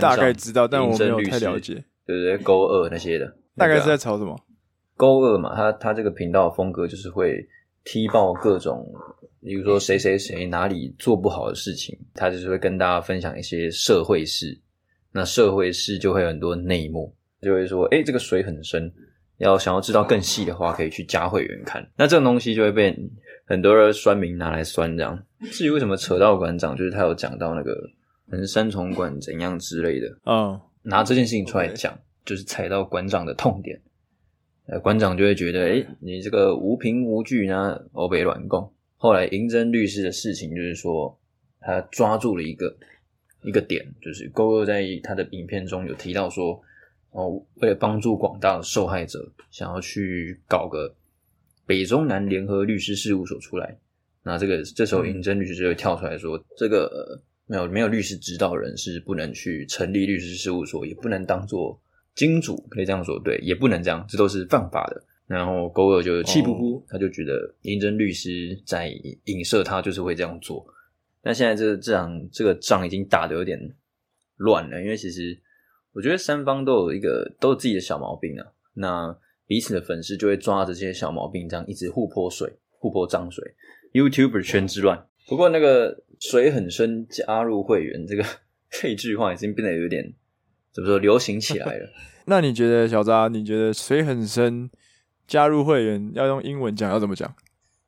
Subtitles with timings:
[0.00, 1.74] 馆大概知道，但我没有太了解。
[2.06, 4.38] 对对对，勾二那些的，大概是在吵什么？
[4.96, 7.46] 勾二嘛，他他这个频道的风格就是会
[7.82, 8.86] 踢爆各种，
[9.40, 14.60] 比如说谁谁谁哪里做不好的事情，他就是会跟大家分享一些社会事。
[15.16, 18.92] 那社会事就会有很多内幕，就会说，哎，这个水很深，
[19.38, 21.88] 要想要知道更细的话，可以去加会员看。
[21.96, 22.92] 那这种东西就会被
[23.46, 25.16] 很多人酸民拿来酸这样。
[25.52, 27.76] 至于为什么扯到馆长，就是他有讲到那个
[28.30, 33.80] 可能三重馆怎样之类的，嗯，拿这件事情出来讲，就是踩到馆长的痛点。
[34.66, 38.72] 呃，馆长就会觉得，诶，你这个无凭无据呢，欧北乱供。
[38.96, 41.18] 后来银针律师的事情，就是说
[41.60, 42.76] 他抓住了一个。
[43.46, 46.58] 一个点就是勾勾在他的影片中有提到说，
[47.10, 50.96] 哦，为了帮助广大的受害者，想要去搞个
[51.66, 53.78] 北中南联合律师事务所出来。
[54.22, 61.80] 那这个这时候银针律师就会跳出来说，这个、呃、没有没有律师指导人是不能去成立律师事务所，也不能当做
[62.14, 65.02] 金主，可以这样说，对，也不能这样，这都是犯法的。
[65.26, 68.88] 然后勾二就气呼呼，他就觉得银针律师在
[69.24, 70.66] 影射他，就是会这样做。
[71.22, 73.58] 那现在这这场这个仗已经打得有点
[74.36, 75.38] 乱了，因为其实
[75.92, 78.46] 我觉得三方都有一个都有自己的小毛病啊。
[78.74, 83.42] 那彼此的粉丝就会抓着这些小毛病，这样一直互泼水、互泼脏水
[83.94, 85.06] ，YouTuber 圈之乱。
[85.26, 88.24] 不过那个水很深，加入会员这个
[88.70, 90.12] 这句话已经变得有点
[90.72, 91.88] 怎么说流行起来了。
[92.26, 93.28] 那你觉得小扎？
[93.28, 94.70] 你觉得水很深，
[95.26, 97.34] 加入会员要用英文讲要怎么讲？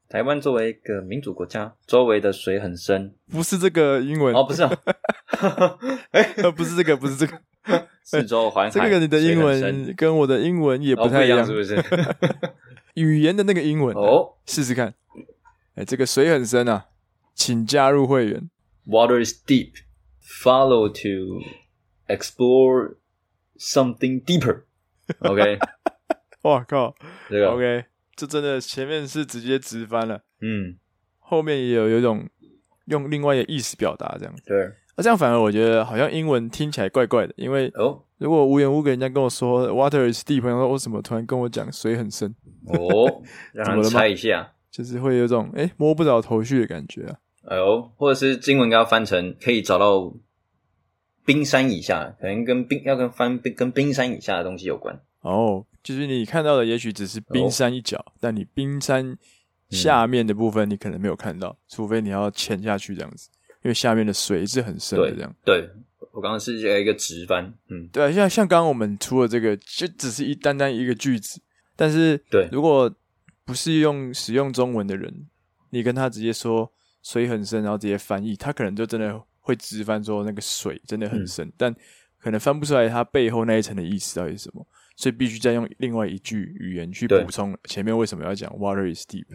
[0.08, 4.70] 台湾作为一个民主国家，周围的水很深，不是这个英文哦，不是啊，
[6.12, 11.74] 哎、欸，不是这个，不是这个，四周环海，这个你的英文跟我的英文也不太一样，是不是？
[12.94, 14.94] 语言的那个英文哦，试试看，
[15.74, 16.86] 哎、欸，这个水很深啊，
[17.36, 18.50] 请加入会员。
[18.86, 19.74] Water is deep.
[20.42, 21.40] Follow to
[22.08, 22.96] explore
[23.56, 24.62] something deeper.
[25.20, 25.58] OK，
[26.42, 26.94] 哇靠，
[27.28, 27.84] 这个 OK。
[28.16, 30.78] 这真的前面是直接直翻了，嗯，
[31.18, 32.26] 后面也有有一种
[32.86, 42.34] 用另外一个意思表达这样子，对，那这样反而我觉得好像英文听起来怪怪的，因为哦，如果无缘无故人家跟我说 water is deep，然后为什么突然跟我讲水很深？
[42.68, 43.22] 哦，
[43.52, 50.12] 让人 猜一下，就是会有种诶摸不着头绪的感觉啊，哎呦，或者是经文给它翻成可以找到
[51.24, 55.00] 冰山以下，可能跟冰要跟翻跟冰山以下的东西有关。
[55.20, 59.16] 哦，就是你看到的也许只是冰山一角，哦，但你冰山
[59.70, 63.28] 下面的部分你可能没有看到，嗯、除非你要潜下去这样子，
[63.62, 65.34] 因为下面的水是很深的这样。
[65.44, 65.70] 对，对
[66.12, 71.40] 我刚刚是一个直翻，嗯，对，像像刚刚我们出的这个，就只是一单单一个句子，
[71.74, 72.92] 但是对，如果
[73.44, 75.26] 不是用使用中文的人，
[75.70, 76.72] 你跟他直接说
[77.06, 81.76] 水很深，然后直接翻译，他可能就真的会直翻说那个水真的很深，嗯，但
[82.18, 84.66] 可能翻不出来它背后那一层的意思到底是什么。
[84.96, 89.26] 所以必须再用另外一句语言去补充前面为什么要讲 water is deep，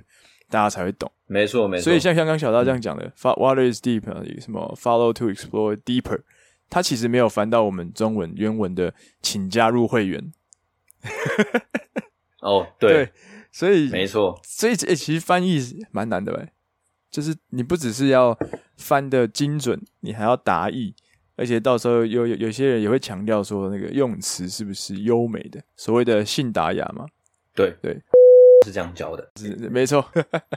[0.49, 1.09] 大家才会懂。
[1.27, 1.83] 没错，没错。
[1.83, 4.01] 所以像刚刚小大这样讲的、嗯、，water is deep，
[4.41, 6.23] 什么 follow to explore deeper，
[6.67, 10.33] 他其实没有翻到我们中文原文的，请加入会员。
[12.41, 13.11] 哦，对，对，
[13.51, 15.59] 所以没错，所以诶、欸，其实翻译
[15.91, 16.51] 蛮难的呗，
[17.11, 18.38] 就是你不只是要
[18.77, 20.95] 翻的精准，你还要达意。
[21.38, 27.05] 而且到时候有有有些人也会强调说，那个用词是不是优美的，所谓的信达雅嘛？
[27.55, 27.94] 对对，
[28.63, 30.05] 是这样教的，是没错。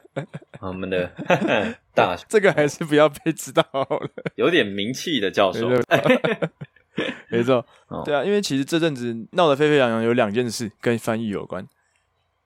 [0.60, 1.10] 我们的
[1.94, 5.68] 大 这个还是不要被知道了，有点名气的教授，
[7.30, 7.64] 没错。
[8.04, 11.66] 对啊，因为其实这阵子闹得沸沸扬扬，有两件事跟翻译有关。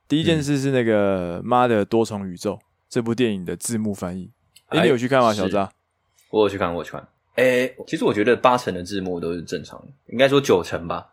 [0.06, 2.54] 第一件事是那个《妈的多重宇宙》
[2.88, 4.30] 这部电影的字幕翻译，
[4.68, 5.70] 哎，你有去看吗，小扎？
[6.30, 7.00] 我有去看，我有去看。
[7.34, 11.08] 哎、欸，其实我觉得八成的字幕都是正常的，应该说九成吧。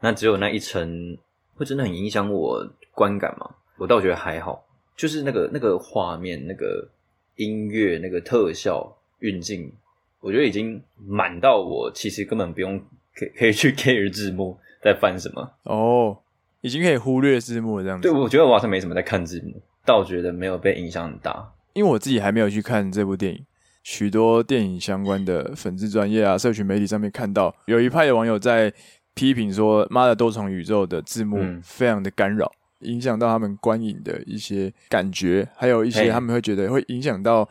[0.00, 1.16] 那只有那一层
[1.54, 3.50] 会真的很影响我观感吗？
[3.76, 4.64] 我倒觉得还好，
[4.96, 6.88] 就是那个那个画面、那个
[7.36, 9.72] 音乐、那个特效运镜，
[10.20, 12.78] 我觉得已经满到我其实根本不用
[13.14, 16.18] 可可以去 care 字幕在翻什么哦，
[16.60, 18.08] 已经可以忽略字幕这样子。
[18.08, 23.46] 对，我觉得我好像没什么在看字幕，倒觉得没有被影响很大，因为我自己还没有去看这部电影。
[23.82, 28.70] 许多电影相关的粉丝专业啊，社群媒体上面看到有一派的网友在
[29.14, 37.48] 批评说：“妈的多重宇宙”的字幕非常的干扰，影响到他们观影的一些感觉，还有一些他们会觉得会影响到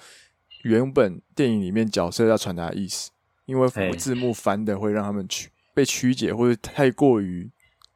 [0.62, 3.10] 原本电影里面角色要传达的意思，
[3.48, 3.68] 因为
[3.98, 7.50] 字幕翻的会让他们曲被曲解，或者太过于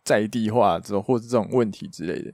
[0.04, 2.34] 在地化之后，或者这种问题之类的。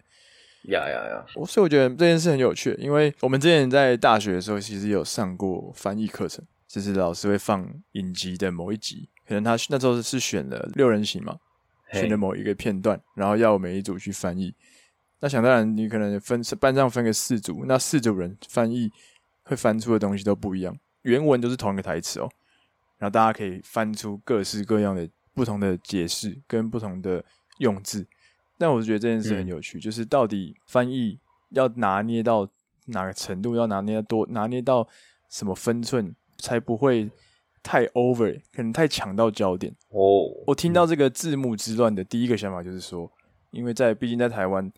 [0.67, 1.25] 呀呀呀！
[1.45, 11.37] 所以我觉得这件事很有趣，因为我们之前在大学的时候，其实有上过翻译课程，就是老师会放影集的某一集，可能他那时候是选了六人行嘛，
[11.93, 14.53] 选了某一个片段，然后要每一组去翻译。
[15.19, 18.91] 那想当然，你可能分班上分个四组，那四组人翻译
[19.43, 22.29] 会翻出的东西都不一样，原文都是同一个台词哦，
[22.97, 27.23] 然后大家可以翻出各式各样的不同的解释跟不同的
[27.59, 28.05] 用字。
[28.57, 31.19] 但我是觉得这件事很有趣，嗯、就是到底翻译
[31.49, 32.47] 要拿捏到
[32.87, 34.87] 哪个程度，要拿捏多拿捏到
[35.29, 37.09] 什么分寸，才不会
[37.61, 39.73] 太 over，可能太抢到焦点。
[39.89, 43.11] 哦，我听到这个字幕之乱的第一个想法就是说，
[43.51, 44.71] 因为在毕竟在台湾。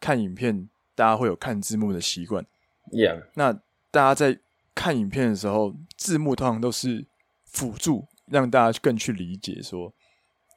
[0.00, 2.44] 看影片，大家会有看字幕的习惯。
[2.92, 3.54] Yeah，那
[3.90, 4.38] 大家在
[4.74, 7.06] 看影片的时候，字幕通常都是
[7.46, 9.94] 辅助，让大家更去理解说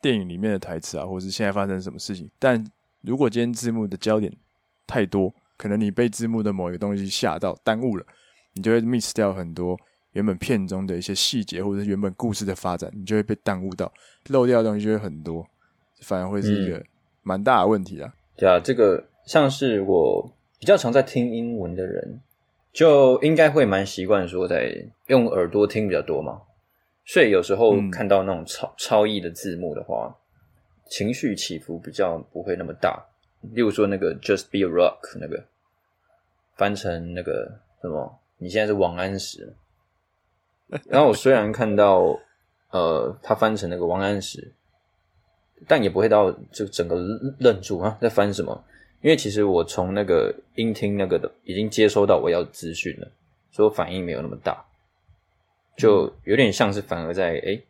[0.01, 2.29] 电影里面的台词啊，或者是现在发生什么事情。
[2.39, 2.65] 但
[3.01, 4.31] 如果今天字幕的焦点
[4.85, 8.05] 太多，可能你被字幕的某一个东西吓到，耽误了，
[8.53, 9.77] 你就会 miss 掉很多
[10.13, 13.91] 原本片中的一些细节，或者是原本故事的发展，你就会被耽误到，
[14.29, 15.45] 漏掉的东西就会很多，
[16.01, 16.83] 反而会是一个
[17.23, 18.13] 蛮大的问题啊。
[18.35, 19.05] 对啊，这个。
[19.27, 22.21] 像是我比较常在听英文的人，
[22.71, 24.73] 就应该会蛮习惯说在
[25.07, 26.43] 用耳朵听比较多嘛，
[27.07, 30.13] 所以有时候看到那种超超译的字幕的话，
[30.89, 33.01] 情绪起伏比较不会那么大。
[33.53, 35.41] 例如说那个 Just Be a Rock 那个
[36.57, 39.53] 翻成那个什么，你现在是王安石，
[40.89, 42.19] 然后我虽然看到
[42.71, 44.51] 呃，他翻成那个王安石，
[45.65, 46.97] 但也不会到就整个
[47.39, 48.65] 愣住啊，在翻什么。
[49.01, 53.07] 因为其实我从那个音听那个的已经接收到我要资讯了，
[53.51, 54.65] 所以我反应没有那么大，
[55.77, 57.63] 就有点像是反而在诶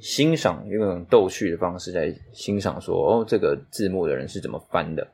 [0.00, 5.06] 欣赏用那种逗趣的方式在欣赏说哦，这个字幕的人是怎么翻的，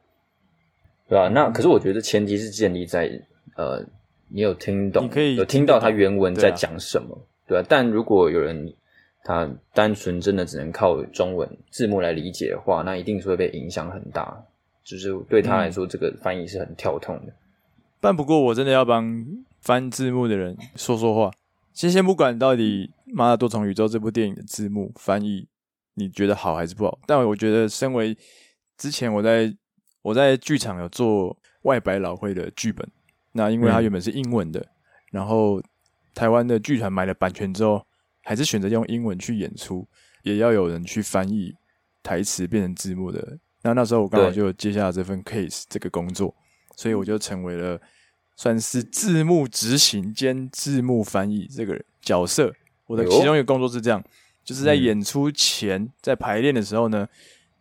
[1.09, 1.29] 对吧？
[1.29, 3.09] 那可是我觉得前提是建立在
[3.57, 3.85] 呃
[4.29, 7.67] 你有听懂，有听到他原文在讲什么，对吧？
[7.69, 8.75] 但如果有人
[9.23, 14.45] 他单纯真的只能靠中文字幕来理解的话，那一定是会被影响很大。
[14.83, 17.33] 就是对他来说，这个翻译是很跳痛的。
[18.01, 19.25] 但不过，我真的要帮
[19.61, 21.31] 翻字幕的人说说话。
[21.73, 25.49] 先先不管到底《妈的多重宇宙》这部电影的字幕翻译
[25.95, 28.17] 你觉得好还是不好，但我觉得，身为
[28.79, 29.55] 之前我在
[30.01, 32.87] 我在剧场有做外百老汇的剧本，
[33.33, 34.67] 那因为它原本是英文的，
[35.11, 35.63] 然后
[36.15, 37.87] 台湾的剧团买了版权之后，
[38.23, 39.87] 还是选择用英文去演出，
[40.23, 41.55] 也要有人去翻译
[42.03, 43.39] 台词变成字幕的。
[43.63, 46.35] 那那时候我刚好就接下了这份 case 这个工作，
[46.77, 47.81] 所以我就成为了
[48.37, 52.53] 算是字幕执行兼字幕翻译这个角色。
[52.87, 54.03] 我的其中一个工作是这样，
[54.45, 57.09] 就是在演出前在排练的时候呢，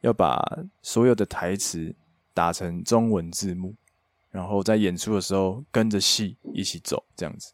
[0.01, 0.44] 要把
[0.81, 1.94] 所有的台词
[2.33, 3.73] 打成中文字幕，
[4.31, 7.53] 然后在演出的时候跟着戏一起走，这样子。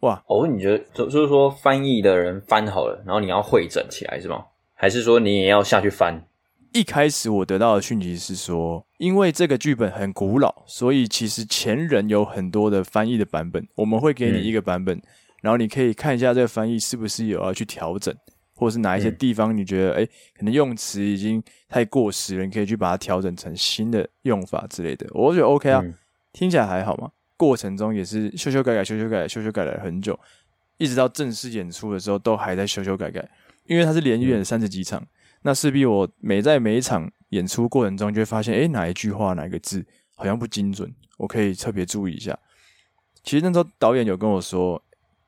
[0.00, 4.44] 哇，哦，你觉得就是说翻译的人翻好了，然后你要会整起来是吗？
[4.74, 6.26] 还是说你也要下去翻？
[6.74, 13.64] 一开始我得到的讯息是说，因为这个剧本很古老，所以其实前人有很多的翻译的版本。
[13.76, 15.02] 我们会给你一个版本，嗯、
[15.42, 18.12] 然后你可以看一下这个翻译是不是有要去调整，
[18.56, 25.06] 或者是哪一些地方你觉得，哎、嗯，可能用词已经太过时了，你可以去把它调整成新的用法之类的。
[25.12, 25.94] 我觉得 OK 啊，嗯、
[26.32, 27.08] 听起来还好嘛。
[27.36, 30.18] 过程中也是修修改改、修修改改、修修改改了很久，
[30.78, 33.30] 一直到正式演出的时候都还在修修改改，
[33.66, 35.00] 因为它是连续演三十几场。
[35.44, 39.84] 嗯那势必我每在每一场演出过程中，就会发现，诶，哪一句话、哪一个字
[40.14, 42.38] 好像不精准，我可以特别注意一下。
[43.22, 44.82] 其实那时候导演有跟我说，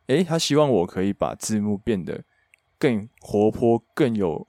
[0.06, 2.24] 诶，他希望我可以把字幕变得
[2.78, 4.48] 更活泼、更有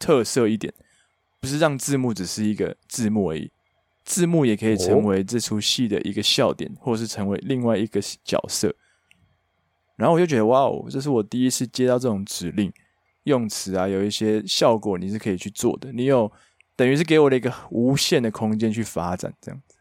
[0.00, 0.72] 特色一点，
[1.40, 3.52] 不是让字幕只是一个字幕而已，
[4.04, 8.74] 字幕也可以成为这出戏的一个笑点，或是成为另外一个角色。
[9.96, 12.72] 然后我就觉得，哇哦，这是我第一次接到这种指令。
[13.24, 15.92] 用词啊，有一些效果你是可以去做的。
[15.92, 16.30] 你有
[16.76, 19.76] 等于是给我的一个无限的空间去发展，这样子。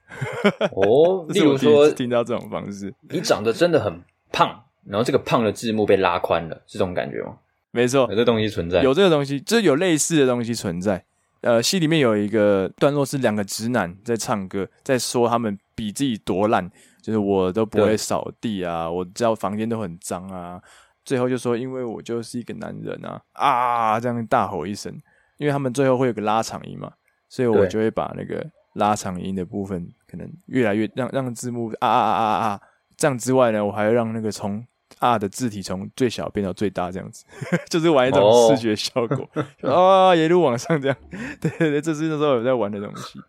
[0.75, 7.38] 哦， 例如说听到这种方式，你长得真的很胖，然后这个胖的字幕被拉宽了，是这种感觉吗？
[7.71, 11.05] 没错，有这东西存在，有这个东西，就是有类似的东西存在。
[11.39, 16.69] 呃，戏里面有一个段落是两个直男在唱歌，在说他们比自己多烂，
[17.01, 20.62] 就是我都不会扫地啊，我知道房间都很脏啊。
[21.03, 24.00] 最后就说，因为我就是一个男人啊啊！
[24.00, 24.93] 这样大吼一声，
[25.38, 26.91] 因为他们最后会有个拉长音嘛，
[27.29, 32.62] 所以我就会把那个拉长音的部分可能越来越让让字幕啊啊啊啊啊！
[32.98, 34.65] 这样之外呢，我还要让那个从。
[35.01, 37.25] 啊的字体从最小变到最大，这样子，
[37.67, 39.27] 就是玩一种视觉效果
[39.62, 40.98] 啊，一路往上这样。
[41.41, 43.20] 对对对，这是那时候有在玩的东西。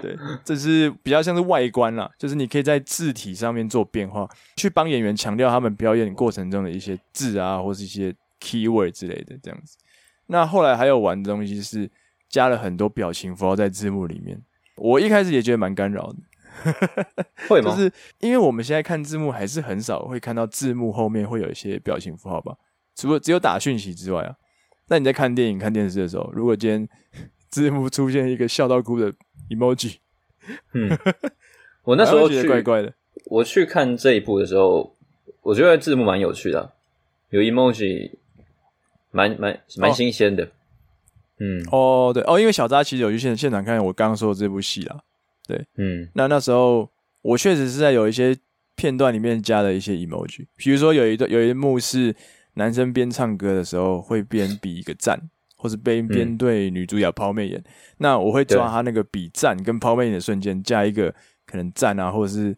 [0.00, 9.78] 对，这是比较像是外观啦，就是你可以在字体上面做变化，去帮演员强调他们表演过程中的一些字啊，或是一些 keyword 之类的这样子。
[10.26, 11.90] 那后来还有玩的东西是
[12.28, 14.38] 加了很多表情符号在字幕里面，
[14.76, 16.16] 我一开始也觉得蛮干扰的。
[17.48, 17.70] 会吗？
[17.70, 22.56] 就是因为我们现在看字幕还是很少会看到字幕后面会有一些表情符号吧，
[22.94, 24.36] 除了只有打讯息之外啊。
[24.88, 26.88] 那你在看电影、看电视的时候，如果今天
[27.48, 29.12] 字幕出现一个笑到哭的
[29.48, 29.96] emoji，
[30.74, 30.90] 嗯，
[31.84, 32.92] 我那时候觉得怪怪的。
[33.26, 34.94] 我去看这一部的时候，
[35.40, 36.72] 我觉得字幕蛮有趣的啊，
[37.30, 38.10] 有 emoji，
[39.10, 40.50] 蛮蛮蛮新鲜的。
[41.38, 45.02] 嗯，哦，对哦，因为小扎其实有去现现场看我刚刚说的这部戏啦。
[45.46, 46.88] 对，嗯，那那时候
[47.22, 48.36] 我确实是在有一些
[48.76, 52.14] 片段里面加了一些 emoji，比如说有一段有一幕是
[52.54, 55.18] 男生边唱歌的时候会边比一个赞，
[55.56, 57.64] 或是边边对女主角抛媚眼，嗯，
[57.98, 61.14] 那我会抓他那个比赞跟抛媚眼的瞬间加一个
[61.46, 62.56] 可能赞啊，或者是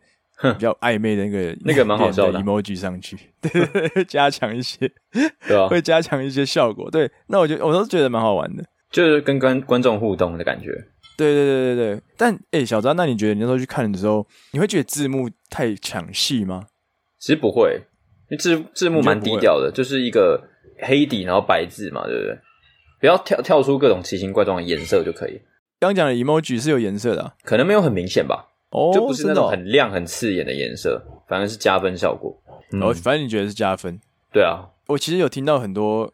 [0.52, 4.90] 比较暧昧的那个 那个蛮好笑的 emoji 上去， 对，加强一些，
[5.46, 6.90] 对啊，会加强一些效果。
[6.90, 10.86] 对，那我觉得我都觉得蛮好玩的，就是跟观观众互动的感觉。
[11.16, 16.66] 对对对对对，但诶、欸，小张，那你觉得你那时候去看的时候，你会觉得字幕太抢戏吗？
[17.20, 17.80] 其实不会，
[18.28, 20.42] 因为字字幕蛮低调的，就是一个
[20.80, 22.36] 黑底然后白字嘛，对不对？
[23.00, 25.40] 不要跳跳出各种奇形怪状的颜色就可以。
[25.78, 28.48] 刚讲的 emoji 是有颜色的、啊，可能没有很明显吧？
[28.70, 32.36] 哦，就不是那种很亮很刺眼的颜色，反而是加分效果。
[32.70, 34.00] 然后、嗯哦、反正你觉得是加分？
[34.32, 36.12] 对啊，我其实有听到很多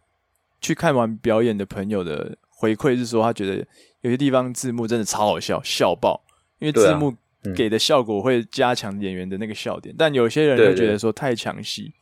[0.60, 3.66] 去看完表演的朋友的回馈，是说他觉得。
[4.02, 6.22] 有些地方字幕真的超好笑，笑爆！
[6.58, 7.14] 因为字幕
[7.54, 11.92] 给的效果会加强演员的那个笑点，但有些人会觉得说太抢戏，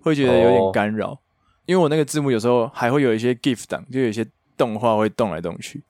[0.00, 1.20] 会觉得有点干扰。
[1.66, 5.82] 因为我那个字幕有时候还会有一些 GIF 档，就有一些动画会动来动去，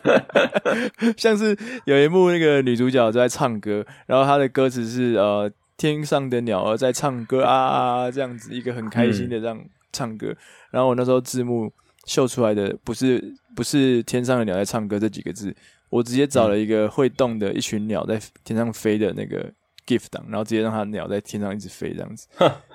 [1.16, 9.58] 像是有一幕那个女主角在唱歌，然后她的歌词是呃天上的鸟儿在唱歌啊，这样子一个很开心的这样
[9.92, 10.34] 唱歌，
[10.70, 11.72] 然后我那时候字幕。
[12.10, 15.54] 秀出来的不是不是天上的鸟在唱歌这几个字，
[15.90, 19.48] 我直接找了一个会动的一群鸟在天上飞的那个
[19.86, 22.26] GIF 档，然后直接让它鸟在天上一直飞这样子，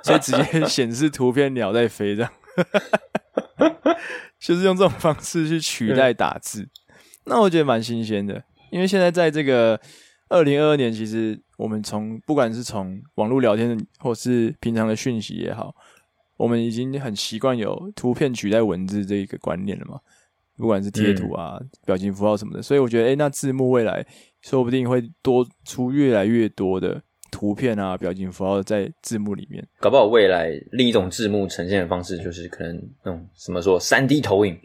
[0.04, 2.32] 所以直接显示图片鸟在飞这样，
[4.40, 6.70] 就是用这种方式去取代打字，
[7.26, 9.78] 那我觉得蛮新鲜的，因为现在在这个
[10.30, 15.76] 二零二二年，其实我们从不管是从网络聊天或是平常的讯息也好。
[16.38, 20.00] 我们已经很习惯有图片取代文字这一个观念了嘛，
[20.58, 24.06] 不管是贴图啊、嗯、表情符号什么的，所以我觉得，诶，那字幕未来
[24.42, 27.02] 说不定会多出越来越多的
[27.32, 29.66] 图片啊、表情符号在字幕里面。
[29.80, 34.58] 搞不好未来另一种字幕呈现的方式，就是可能那种什么说三 D 投影，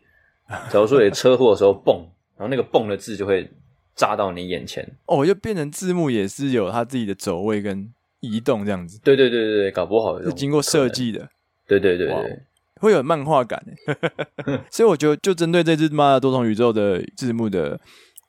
[0.70, 1.96] 假如说有车祸的时候蹦，
[2.36, 3.48] 然后那个蹦的字就会
[3.94, 4.88] 扎到你眼前。
[5.06, 9.00] 哦，就变成字幕也是有它自己的走位跟移动这样子。
[9.02, 11.28] 对对对对对，搞不好是经过设计的。
[11.78, 12.42] 对对对对
[12.80, 13.62] 会有漫画感，
[14.70, 17.78] 所以我觉得就针对这只《妈的多重宇宙》的字幕的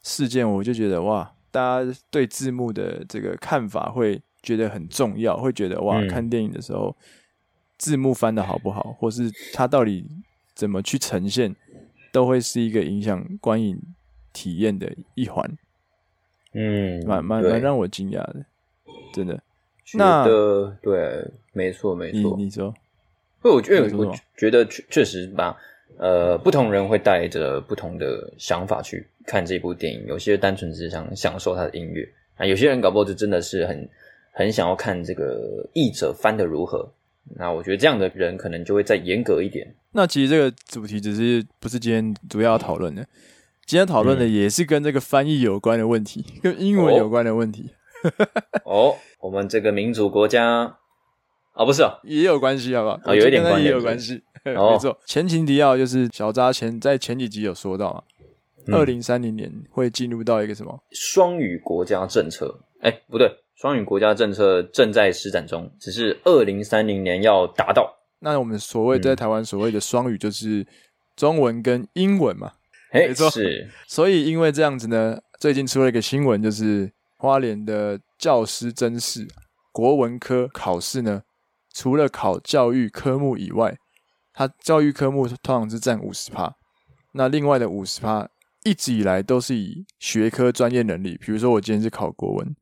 [0.03, 6.93] 事件，我就觉得哇，大家对字幕的这个看法会觉得很重要，会觉得哇，嗯、看电影的时候
[7.77, 10.05] 字幕翻的好不好，或是它到底
[10.53, 11.55] 怎么去呈现，
[12.11, 13.81] 都会是一个影响观影
[14.33, 15.49] 体验的一环。
[16.53, 18.45] 嗯，蛮蛮蛮让我惊讶的，
[19.13, 19.41] 真的。
[19.93, 20.25] 那
[20.81, 22.73] 对，没错没错，你，你说。
[23.41, 25.57] 不，我觉得我觉得确确实吧，
[25.97, 30.05] 呃，不同人会带着不同的想法去看这部电影。
[30.05, 33.89] 有些单纯只是想享受它的音乐啊，有些人搞不好就真的是很
[34.31, 36.87] 很想要看这个译者翻的如何。
[37.35, 39.73] 那我觉得这样的人可能就会再严格一点。
[39.93, 43.03] 那其实这个主题只是不是今天主要要讨论的，
[43.65, 47.71] 今天讨论的也是跟这个翻译有关的问题，嗯、跟英文有关的问题。
[48.65, 50.77] 哦，我们这个民主国家。
[51.53, 52.99] 哦，不是哦，也有关系，好不好？
[53.05, 54.23] 哦，有一点关系，也有关系。
[54.43, 58.01] 没错，前情提要就是小扎前在前几集有说到嘛，
[58.75, 62.59] 二零三零年会进入到一个什么双语国家政策？
[62.79, 67.95] 哎，不对，双语国家政策正在施展中，只是二零三零年要达到。
[68.17, 70.65] 那我们所谓在台湾所谓的双语，就是
[71.15, 72.53] 中文跟英文嘛？
[72.91, 73.69] 没错，是。
[73.87, 79.27] 所以因为这样子呢，最近出了一个新闻，就是花莲的教师甄试
[79.71, 81.21] 国文科考试呢。
[81.73, 83.77] 除了考教育科目以外，
[84.33, 86.55] 它教育科目通常是占五十趴，
[87.13, 88.29] 那另外的五十趴
[88.63, 92.55] 一直以来都是以学科专业能力，比如说我今天是考国文，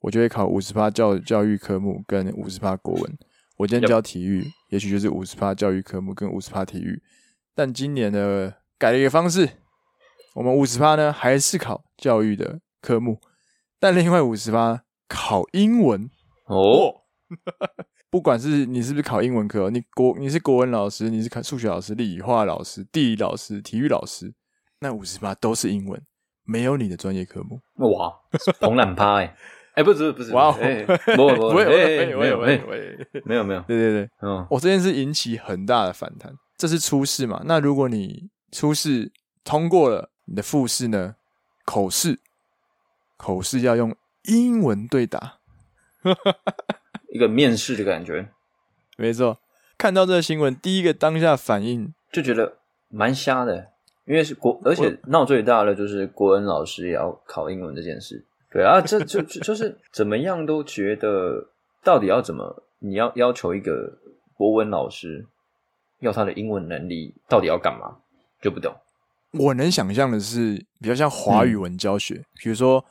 [0.00, 3.18] 我就会考五十趴教教育科目跟五十趴国文。
[3.58, 7.02] 我今天教体育，也许就是五十趴教育科目跟五十趴体育。
[7.54, 9.48] 但今年呢，改了一个方式，
[10.34, 13.20] 我们五十趴呢还是考教育的科目，
[13.78, 16.10] 但另外五十趴考英文
[16.46, 17.02] 哦。
[18.12, 24.34] 不管是你是不是考英文科，你国你是国文老师，你是考数学老师、理化老师、地理老师、体育老师，
[24.80, 25.98] 那五十八都是英文，
[26.44, 27.58] 没有你的专业科目。
[27.76, 28.12] 哇，
[28.60, 29.34] 红懒趴 哎，
[29.76, 32.66] 哎，不是不是，哇，不不不，没有没有没有
[33.24, 37.40] 没有没有，对对 对，嗯，我这件事引起很大的反弹，这是初试嘛？
[37.46, 39.10] 那如果你初试
[39.42, 41.16] 通过了，你的复试呢？
[41.64, 42.20] 口试，
[43.16, 45.38] 口试要用英文对答。
[47.12, 48.26] 一个面试的感觉，
[48.96, 49.38] 没错。
[49.76, 52.56] 看到这个新闻，第一个当下反应就觉得
[52.88, 53.68] 蛮瞎的，
[54.06, 58.24] 因为是国，而且闹最大的就是国文老师也要考英文这件事。
[58.50, 61.50] 对啊，这就就就是怎么样都觉得，
[61.84, 63.98] 到底要怎么，你要要求一个
[64.32, 65.26] 国文老师
[66.00, 67.98] 要他的英文能力，到底要干嘛，
[68.40, 68.74] 就不懂。
[69.32, 72.82] 我能想象的是，比较像华语文教学，嗯、比如说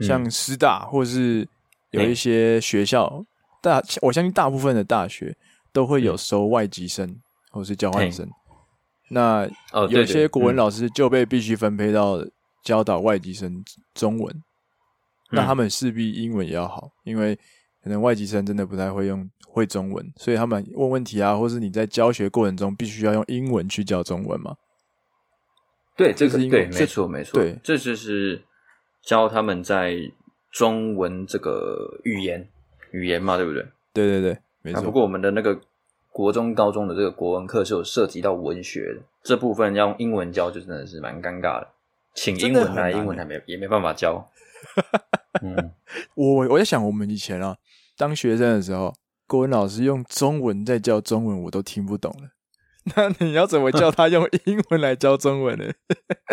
[0.00, 1.46] 像师大，或者是
[1.92, 3.24] 有一些学校。
[3.62, 5.36] 大，我相信大部分的大学
[5.72, 8.28] 都会有收外籍生或是交换生。
[9.10, 9.48] 那
[9.90, 12.18] 有些国文老师就被必须分配到
[12.62, 14.42] 教导外籍生中文。
[15.30, 17.36] 那他们势必英文也要好，因为
[17.82, 24.54] 可能外籍生真的不太会用会中文，所以他们问问题啊，或是你在教学过程中必须要用英文去教中文嘛。
[25.96, 28.42] 对，这个对，没错，没错，对，这就是
[29.02, 29.96] 教他们在
[30.52, 32.48] 中文这个语言。
[32.92, 33.66] 语言嘛，对不对？
[33.92, 34.82] 对对对，没错。
[34.82, 35.58] 不过我们的那个
[36.10, 41.68] 国中、高中的这个国文课是有涉及到文学的这部分，要用英文教就真的是蛮尴尬的。
[42.14, 44.28] 请英文来，英文还没也没办法教。
[45.42, 45.70] 嗯，
[46.14, 47.56] 我我在想，我们以前啊，
[47.96, 48.92] 当学生的时候，
[49.26, 52.30] 国文老师用中文在教中文，我都听不懂了。
[52.96, 55.72] 那你要怎么教他用英文来教中文呢？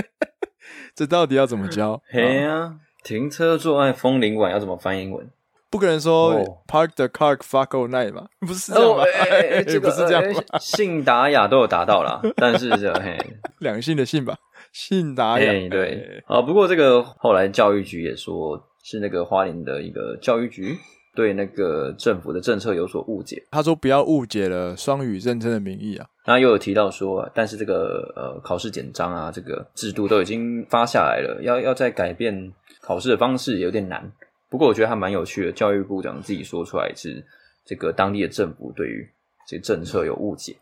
[0.95, 2.01] 这到底要怎么教？
[2.07, 5.29] 嘿呀，停车坐爱枫林晚要怎么翻英文？
[5.69, 6.35] 不可能说
[6.67, 8.27] park the car fuck all night 嘛？
[8.45, 9.03] 不是这样吗？
[9.81, 10.23] 不是这样。
[10.59, 13.17] 信达雅都有达到啦， 但是这嘿，
[13.59, 14.37] 两性的性吧，
[14.71, 16.23] 信达雅对。
[16.27, 20.77] 啊，不过这个后来教育局也说是那个花莲的一个教育局
[21.15, 23.43] 对那个政府的政策有所误解。
[23.51, 26.05] 他说不要误解了双语认证的名义啊。
[26.23, 32.51] 他又有提到说，但是这个呃考试简章啊，这个制度都已经发下来了，要要再改变
[32.81, 34.11] 考试的方式有点难。
[34.49, 37.25] 不过我觉得还蛮有趣的，教育部长自己说出来是
[37.65, 39.09] 这个当地的政府对于
[39.47, 40.55] 这个政策有误解，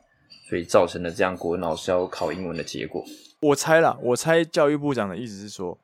[0.49, 3.03] 所以造成了这样国文老师要考英文的结果。
[3.41, 5.77] 我猜啦，我猜教育部长的意思是说，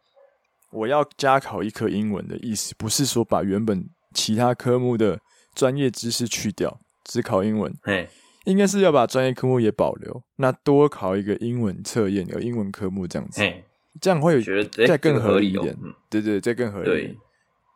[0.72, 5.20] 我要加考一科英文的意思，不是说把原本其他科目的
[5.54, 7.74] 专业知识去掉，只考英文。
[7.84, 8.08] 嘿，
[8.46, 13.64] 应该是要把专业科目也保留，那多考一个英文测验，有英文科目这样子，嘿
[14.00, 15.76] 这样会有觉得再更合理一点。
[16.10, 17.18] 对，对对，再更合理。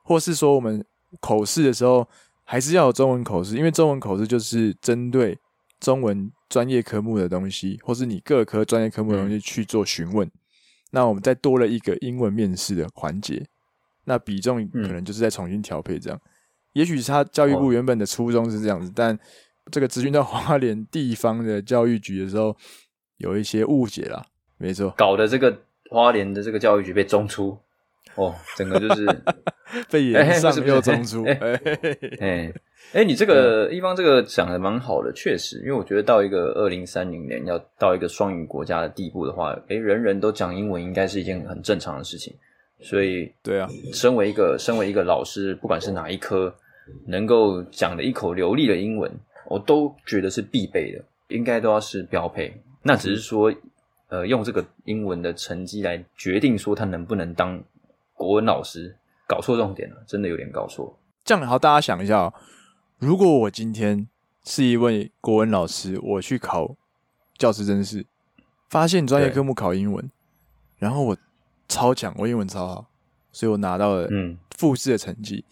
[0.04, 0.86] 或是说，我们
[1.20, 2.08] 口试的时候
[2.44, 5.38] 还是要有中文口试，因为中文口试就是针对
[5.80, 10.28] 中文专业科目的东西，或是你各科专业科目的东西去做询问。
[10.28, 10.32] 嗯、
[10.92, 13.46] 那我们再多了一个英文面试的环节，
[14.06, 16.20] 那比重可能就是在重新调配这样。
[16.24, 16.30] 嗯、
[16.74, 19.18] 也许他教育部原本的初衷是这样子，哦、但
[19.72, 22.56] 这个咨询到花莲地方的教育局的时候，
[23.18, 24.26] 有一些误解啦。
[24.58, 27.58] 没错，搞得这个花莲的这个教育局被中出。
[28.16, 29.08] 哦，整个就是
[29.90, 31.24] 被延上又中出。
[31.26, 31.60] 哎
[32.20, 32.54] 哎
[32.94, 42.36] 哎，你这个一方这个讲的蛮好的，确实，因为我觉得到一个二零三零年要到一个双语国家的地步的话，哎，人人都讲英文应该是一件很正常的事情。
[42.82, 46.54] 所以，对啊，身为一个身为一个老师，不管是哪一科，
[47.08, 49.10] 能够讲的一口流利的英文，
[49.48, 52.54] 我都觉得是必备的，应该都要是标配。
[52.84, 53.52] 那只是说，
[54.10, 57.60] 呃，用这个英文的成绩来决定说他能不能当。
[58.14, 58.98] 国文老师
[59.28, 61.00] 搞错重点了，真的有点搞错。
[61.24, 62.34] 这样好，大家想一下哦，
[62.98, 64.08] 如果我今天
[64.44, 66.76] 是一位国文老师，我去考
[67.38, 68.06] 教师真试，
[68.70, 70.12] 发现专业科目考英文，
[70.78, 71.18] 然后我
[71.68, 72.88] 超强，我英文超好，
[73.32, 75.46] 所以我拿到了嗯复试的成绩。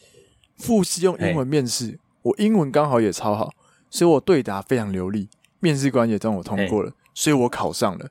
[0.58, 3.50] 复试、嗯、用英文面试，我英文刚好也超好，
[3.90, 8.10] 所以我对答非常流利，面试官也让我通过了，所以我考上了。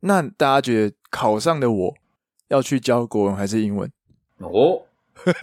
[0.00, 1.94] 那大家觉得考上的我？
[2.52, 3.90] 要去教国文还是英文？
[4.38, 4.82] 哦，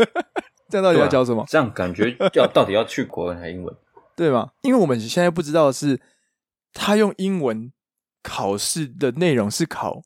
[0.69, 1.43] 这样到底要教什么？
[1.49, 3.75] 这样感觉要到底要去国文还是英文？
[4.15, 4.51] 对吗？
[4.61, 5.99] 因为我们现在不知道的是
[6.71, 7.71] 他用英文
[8.21, 10.03] 考试的内容是考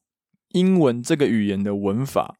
[0.54, 2.36] 英文这个语言的文法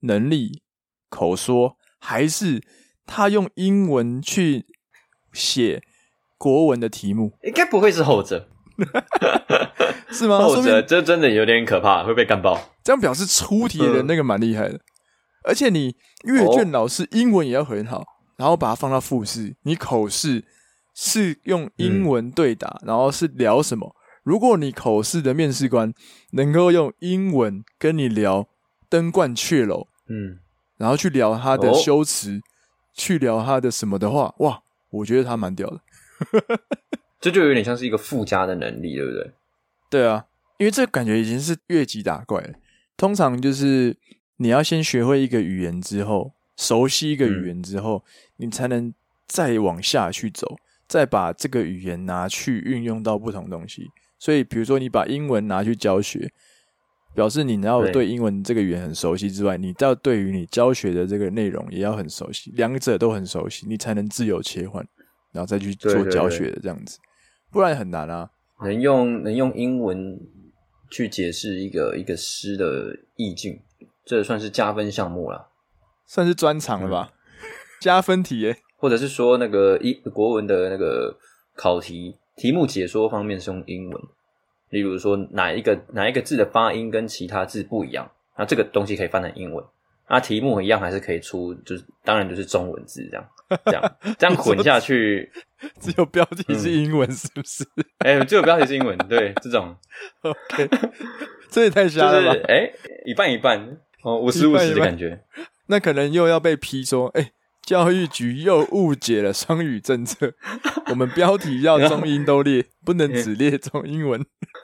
[0.00, 0.62] 能力、
[1.08, 2.62] 口说，还是
[3.06, 4.66] 他用英文去
[5.32, 5.82] 写
[6.36, 7.32] 国文的题目？
[7.44, 8.48] 应该不会是后者。
[10.10, 10.38] 是吗？
[10.40, 12.71] 后者这真的有点可怕，会被干爆。
[12.84, 14.80] 这样表示出题的人那个蛮厉害的，
[15.44, 18.04] 而且你阅卷老师英文也要很好，
[18.36, 20.44] 然后把它放到复试，你口试
[20.94, 23.94] 是用英文对答，嗯、然后是聊什么？
[24.22, 25.92] 如果你口试的面试官
[26.32, 28.48] 能够用英文跟你聊
[28.88, 30.38] 登鹳雀楼，嗯，
[30.76, 32.40] 然后去聊他的修辞，哦、
[32.92, 35.80] 去聊他的什么的话，哇，我觉得他蛮屌的。
[37.20, 39.32] 这就有点像是一个附加的能力，对不对？
[39.90, 40.26] 对啊，
[40.58, 42.54] 因为这感觉已经是越级打怪了。
[42.96, 43.96] 通常就是
[44.36, 48.92] 你要先学会一个语言之后，熟悉一个语言之后，嗯、你才能
[49.26, 53.86] 再往下去走，再把这个语言拿去运用到不同东西。
[54.18, 56.30] 所以，比如说你把英文拿去教学，
[57.14, 58.06] 表示你要对。
[58.06, 59.62] 英文这个语言很熟悉之外，对。
[59.62, 60.22] 你要对。
[60.22, 64.86] 于你教学的这个内容也要很熟悉，两者都很熟悉，你才能自由切换，
[65.32, 66.98] 然后再去做教学的这样子。
[66.98, 67.00] 对。
[67.00, 67.06] 对。
[67.06, 67.52] 对。
[67.52, 68.30] 不然很难啊！
[68.62, 70.20] 能用能用英文
[70.92, 73.58] 去解释一个一个诗的意境，
[74.04, 75.48] 这算是加分项目了，
[76.06, 77.10] 算是专长了吧？
[77.10, 77.48] 嗯、
[77.80, 81.16] 加分题耶，或者是说那个一国文的那个
[81.56, 84.02] 考题题目解说方面是用英文，
[84.68, 89.64] 例如说哪一个哪一个字的发音跟其他字不一样，那这个东西可以翻成英文，
[90.12, 93.28] 那题目一样还是可以出，就是当然就是中文字这样。
[93.66, 95.30] 这样这样混下去，
[95.78, 97.62] 只有标题是英文，是不是？
[97.98, 99.76] 哎、欸，只有标题是英文，对，这种，
[100.22, 100.68] OK，
[101.50, 102.40] 这也太瞎了吧？
[102.48, 105.22] 哎、欸，一半一半，哦，五十五十的感觉，
[105.66, 107.32] 那可能又要被批说，哎、欸，
[107.72, 110.34] 教育局又误解了双语政策，
[110.90, 114.22] 我们标题要中英都列， 不能只列中英文。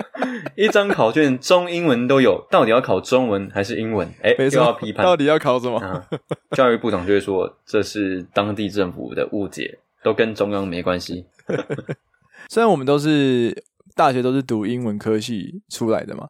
[0.54, 4.06] 一张考卷中英文都有，到底要考中文还是英文？
[4.22, 5.78] 哎、欸，又要批判，到底要考什么？
[5.80, 6.06] 啊、
[6.50, 11.24] 教育部长就会说这是当地政府的误解，都跟中央没关系。
[12.50, 16.28] 虽然我们都是大学都是读英文科系出来的嘛，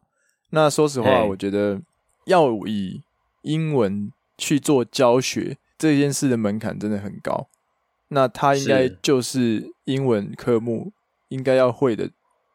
[0.51, 1.81] 那说实话，我觉得
[2.23, 3.01] 要以
[3.41, 7.49] 英文去做教学这件事的门槛真的很高。
[8.09, 10.93] 那他应该就是英文科目
[11.29, 12.11] 应该要会的。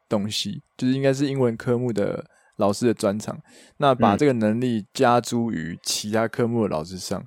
[0.07, 3.37] 东西就是应该是英文科目的老师的专长，
[3.79, 7.27] 那把这个能力加诸于其他科目的老师上，嗯、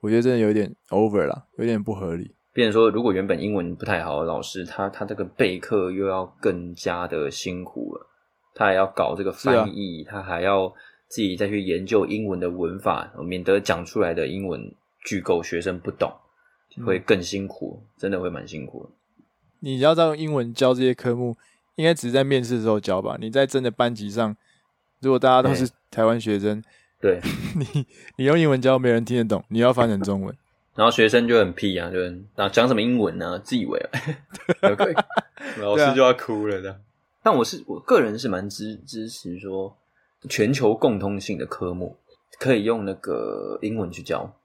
[0.00, 2.34] 我觉得真的有点 over 了，有点不合理。
[2.52, 8.06] 变成说，如果原本英文不太好的老师，他他这个备课又要更加的辛苦了，
[8.52, 10.68] 他还要搞这个翻译，啊、他还要
[11.06, 14.60] 自己再去研究英文的文法，免得讲出来的英文
[15.04, 16.12] 句够学生不懂，
[16.84, 18.90] 会更辛苦，嗯、真的会蛮辛苦的。
[19.60, 21.36] 你要用英文教这些科目。
[21.78, 23.16] 应该只是在面试的时候教吧？
[23.20, 24.36] 你在真的班级上，
[24.98, 26.60] 如果大家都是台湾学生，
[27.00, 27.20] 对，
[27.54, 30.36] 你你用英文教，没人听得懂，你要翻成中文，
[30.74, 33.38] 然后学生就很屁啊，就然后讲什么英文呢、啊？
[33.44, 33.90] 自以为啊，
[35.62, 36.76] 老师就要哭了这样、
[37.22, 39.78] 但我是我个人是蛮支支持说，
[40.28, 41.96] 全球共通性的科目
[42.40, 44.36] 可以用那个英文去教，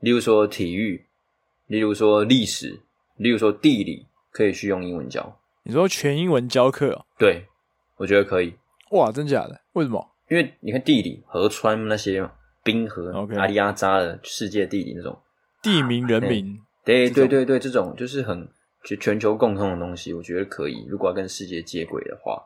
[0.00, 1.06] 例如说体育，
[1.66, 2.80] 例如说历史，
[3.16, 5.40] 例如说地理，可以去用英文教。
[5.62, 7.04] 你说全英文教课哦？
[7.18, 7.44] 对，
[7.96, 8.54] 我觉得可以。
[8.90, 9.60] 哇，真假的？
[9.72, 10.06] 为什么？
[10.28, 12.32] 因为你看地理、河川那些嘛，
[12.62, 15.18] 冰河.阿里阿扎的世界地理那种
[15.62, 18.48] 地名、人名，对对对对，这种就是很
[18.84, 20.84] 全全球共通的东西，我觉得可以。
[20.88, 22.42] 如果要跟世界接轨的话，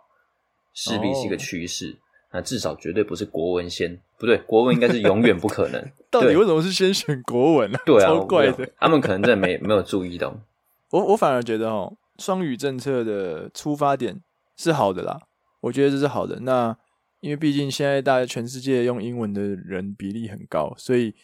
[0.72, 1.86] 势必是一个趋势。
[1.86, 1.96] Oh.
[2.32, 5.90] 那至少绝对不是国文先，不对，国文应该是永远不可能。
[6.10, 7.78] 到底为什么是先选国文呢？
[7.78, 7.82] 啊？
[7.86, 8.68] 对啊，超怪的。
[8.78, 10.34] 他们可能真的没没有注意到。
[10.90, 11.96] 我我反而觉得哦。
[12.18, 14.20] 双语政策的出发点
[14.54, 15.18] 是好的啦，
[15.60, 16.38] 我觉得这是好的。
[16.40, 16.76] 那
[17.20, 21.14] 因为毕竟现在大家全世界用英文的人比例很高，所以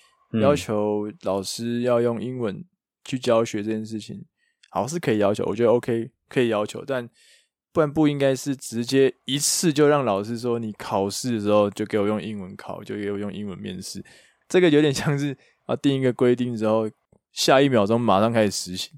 [0.40, 2.64] 要求老师要用英文
[3.04, 4.24] 去教学这件事情，
[4.70, 5.44] 好是可以要求。
[5.44, 7.06] 我觉得 OK 可以要求，但
[7.76, 14.02] 不然不应该是直接一次就让老师说，你考试的时候就给我用英文考，就给我用英文面试。
[14.48, 15.36] 这个有点像是
[15.66, 16.88] 啊定一个规定之后，
[17.32, 18.92] 下一秒钟马上开始实行，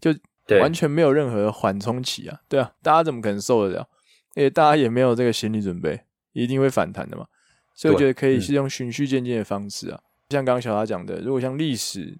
[0.00, 0.14] 就。
[0.60, 2.40] 完全没有任何缓冲期啊！
[2.48, 3.88] 对啊，大家怎么可能受得了？
[4.34, 6.00] 因为大家也没有这个心理准备，
[6.32, 7.26] 一定会反弹的嘛。
[7.74, 12.18] 所以我觉得可以是用循序渐进的方式啊，像刚刚小达讲的，如果像历史、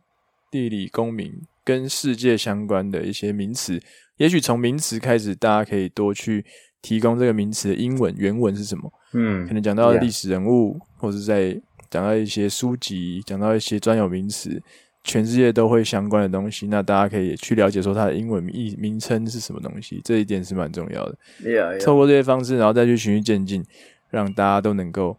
[0.51, 3.81] 地理、公民跟世界相关的一些名词，
[4.16, 6.44] 也许从名词开始，大家可以多去
[6.81, 8.92] 提供这个名词的英文原文是什么。
[9.14, 14.62] 嗯，可能讲到历史人物，或者在讲到一些书籍，讲到一些专有名词。
[15.05, 21.18] 全世界都会相关的东西，那大家可以去了解说它的英文名名称是什么东西，这一点是蛮重要的。
[21.42, 21.85] Yeah, yeah.
[21.85, 23.64] 透过这些方式，然后再去循序渐进，
[24.11, 25.18] 让大家都能够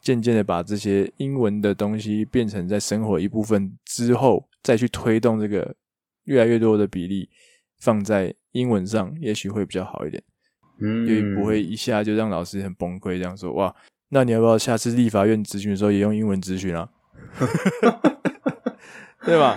[0.00, 5.74] 渐渐的把这些英文的东西变成在生活一部分之后，再去推动这个
[6.24, 7.30] 越来越多的比例
[7.78, 10.22] 放在英文上，也许会比较好一点。
[10.80, 13.72] 嗯，因为不会一下就让老师很崩溃，这样说哇，
[14.08, 16.88] 那你要不要下次立法院咨询的时候也用英文咨询啊？
[19.24, 19.56] 对吧？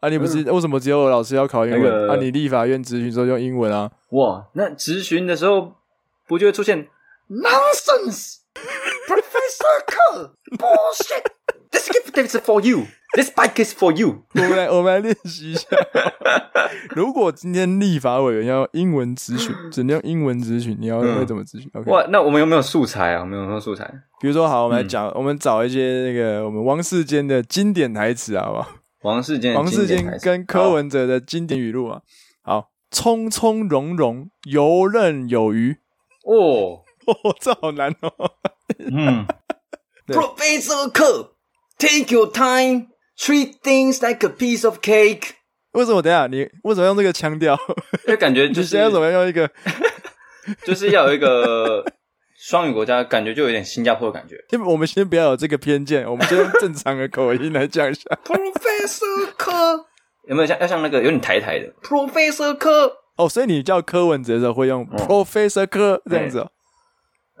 [0.00, 1.82] 啊，你不是、嗯、为什么只有老师要考英文？
[1.82, 3.90] 那个、啊，你立法院咨询时候用英文啊？
[4.10, 5.76] 哇，那咨询的时候
[6.26, 6.88] 不就会出现
[7.28, 8.42] nonsense，Professor
[11.72, 14.24] Kerr，bullshit，this gift is for you，this bike is for you。
[14.34, 15.66] 我们来，我们来练习一下。
[16.94, 21.90] 如果今天立法委员要用英文咨询， 只能用英文咨询，你要会怎么咨询、嗯 okay？
[21.90, 23.20] 哇，那我们有没有素材啊？
[23.20, 23.84] 我们有没有素材？
[24.20, 28.68] 比如说，好，我们来讲、嗯，我们找一些那个我们王世坚的经典台词，好不好？
[29.02, 32.02] 王世坚，王世坚跟柯文哲的经典语录啊，
[32.42, 35.78] 好，从从容容，游刃有余。
[36.24, 38.12] 哦， 哦，这好难哦。
[38.78, 39.26] 嗯
[40.06, 40.88] ，Professor
[41.82, 45.30] Kerr，take your time，treat things like a piece of cake。
[45.72, 46.00] 为什么？
[46.00, 47.58] 等下，你为什么用这个腔调？
[48.06, 49.50] 因为感觉就是要怎么用一个，
[50.64, 51.84] 就是要有一个。
[52.44, 54.34] 双语国家感觉就有点新加坡的感觉。
[54.50, 58.02] 因为我们先不要有这个偏见，我们就用正常的口音来讲一下。
[58.26, 59.84] Professor Kerr
[60.26, 66.50] 有没有像要像那个有点台台的 Professor Kerr 哦，所以你叫柯文哲的时候会用 Professor Kerr 这样子哦。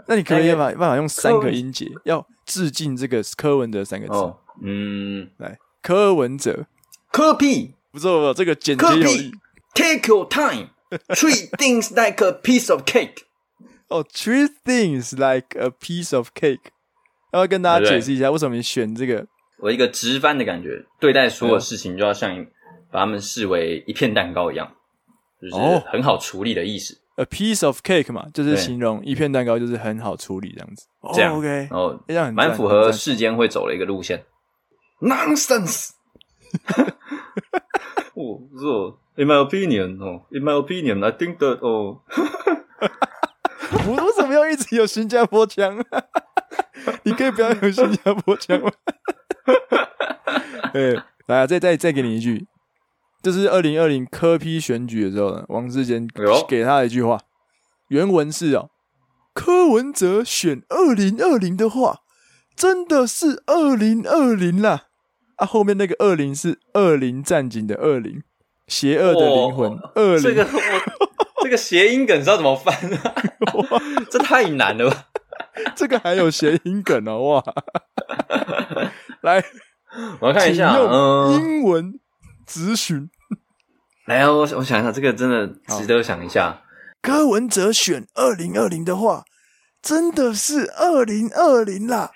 [0.06, 4.12] 那你可以办法办法用三个音节，要致敬这个柯文哲三个字。
[4.12, 6.66] 哦、嗯，来柯文哲，
[7.10, 9.32] 柯 P 不错不错，这个简洁有力。
[9.74, 10.68] Take your time,
[11.08, 13.22] treat things like a piece of cake.
[13.88, 16.70] 哦、oh,，treat things like a piece of cake。
[17.30, 19.26] 要不要跟大家解释一下，为什么你选这个？
[19.58, 22.46] 我一个直翻的感觉，对待所有事情就要像
[22.90, 24.74] 把它们视为一片蛋糕一样，
[25.40, 25.54] 就是
[25.90, 26.98] 很好处理的意思。
[27.22, 30.86] Oh, a piece of cake 嘛，就是形容一片蛋糕就是很好处理这样子。
[31.14, 34.24] 这样、oh,，OK，然后这样蛮符合世间会走的一个路线。
[35.00, 35.90] Nonsense！
[38.14, 38.98] 哦，是哦。
[39.14, 42.00] In my opinion，哦，In my opinion，I think that，哦。
[43.86, 45.76] 我为什么要一直有新加坡腔？
[47.04, 48.70] 你可以不要有新加坡腔吗？
[50.72, 50.94] 对，
[51.26, 52.46] 来啊，再再再给你一句，
[53.22, 56.08] 这是二零二零科批选举的时候呢，王世坚
[56.48, 57.20] 给他的一句话，
[57.88, 58.70] 原文是哦，
[59.32, 62.00] 柯文哲选二零二零的话，
[62.56, 64.86] 真的是二零二零啦。
[65.36, 68.22] 啊，后面那个二零是二零战警的二零，
[68.66, 70.22] 邪恶的灵魂，恶灵。
[70.22, 70.46] 这个
[71.42, 73.14] 这个谐音梗知道怎么翻啊？
[74.10, 75.06] 这太难了吧！
[75.74, 77.42] 这个还有谐音梗哦，哇！
[79.22, 79.42] 来，
[80.20, 81.98] 我要看一下，用英文
[82.46, 83.10] 咨询、嗯。
[84.06, 85.46] 来啊，我我想一下，这个真的
[85.78, 86.62] 值得想一下。
[87.00, 89.24] 柯文哲选二零二零的话，
[89.80, 92.10] 真的是二零二零啦。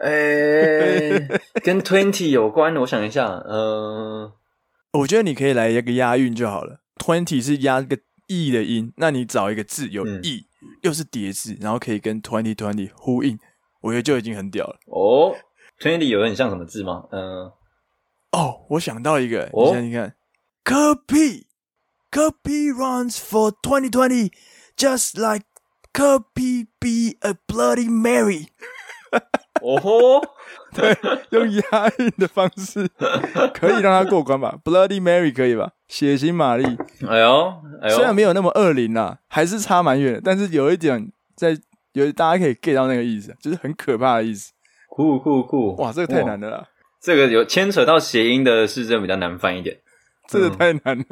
[0.00, 4.30] 哎、欸， 跟 twenty 有关，我想一下，嗯，
[4.92, 6.80] 我觉得你可以来一个押韵就好了。
[6.98, 7.98] twenty 是押个。
[8.30, 13.38] E 的音，那你找一个字有 E，、嗯、又是叠字，然后可以跟 twenty twenty 呼应，
[13.80, 14.76] 我觉得就已经很屌了。
[14.84, 15.34] 哦
[15.80, 17.04] ，twenty 有很像什么字吗？
[17.10, 17.50] 嗯，
[18.32, 20.14] 哦，我想到一个，哦、你看，你看，
[20.68, 21.46] 柯 P，
[22.10, 25.46] 柯 P runs for twenty twenty，just like
[25.94, 28.48] 柯 P be a bloody Mary。
[29.62, 30.20] 哦吼，
[30.74, 30.94] 对，
[31.30, 32.86] 用押韵的方式
[33.58, 35.72] 可以让他过关吧？Bloody Mary 可以吧？
[35.88, 36.64] 血腥玛丽，
[37.08, 41.58] 哎呦，哎呦，虽然没有那么恶灵啦，还是差蛮远的，但是有一点在，
[41.94, 44.52] 有大家可以 get 到那个意思，就是很可怕的意思。
[44.90, 45.74] 酷酷酷！
[45.76, 46.68] 哇，这个太难了啦！
[47.00, 49.78] 这个有牵扯到谐音的是真的比较难翻一点，
[50.28, 51.04] 这个太难了。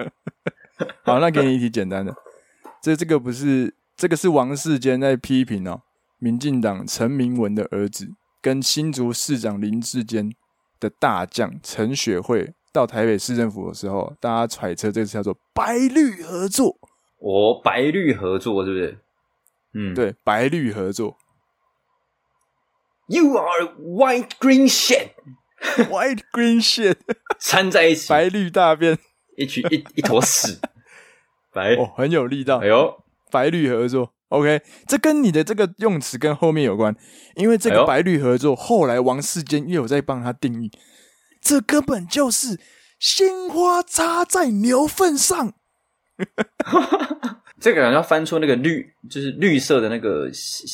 [0.79, 2.15] 嗯、好，那给你一题简单的，
[2.81, 5.83] 这这个不是，这个是王世坚在批评哦。
[6.19, 8.09] 民进党陈明文的儿子
[8.41, 10.33] 跟新竹市长林志坚
[10.79, 16.77] 的大将陈雪慧到台北市政府的时候，大家揣测这次叫做“白绿合作”。
[17.21, 18.99] 哦，白绿合作是不是？
[19.75, 21.17] 嗯，对，白绿合作。
[23.09, 25.11] You are white green shit,
[25.91, 26.97] white green shit，
[27.39, 28.99] 掺在一起，白绿大便，
[29.37, 30.59] 一群一一坨屎，
[31.53, 32.59] 白哦，很有力道。
[32.59, 34.13] 哎呦，白绿合作。
[34.29, 36.95] OK，这跟你的这个用词跟后面有关，
[37.37, 40.71] 因为这个白绿合作，哎、后来王世坚又有在帮他定义，
[41.41, 42.59] 这根本就是
[42.99, 45.53] 鲜花插在牛粪上。
[47.61, 50.25] 这个好像要翻出那个绿，就是绿色的那个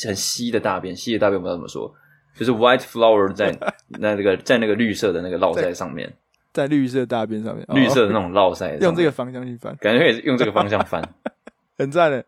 [0.05, 1.93] 很稀的大便，稀的大便我不知道怎么说，
[2.35, 3.55] 就是 white flower 在
[3.99, 6.11] 那这个在那个绿色的那个烙在上面，
[6.53, 11.01] 在绿色大便上面，绿色的那种绕在，用这个方向去翻，感觉可以用这个方向翻，
[11.77, 12.23] 很赞的。